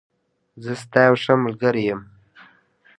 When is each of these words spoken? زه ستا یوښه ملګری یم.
زه 0.63 0.73
ستا 0.83 1.01
یوښه 1.07 1.33
ملګری 1.43 1.83
یم. 1.89 2.01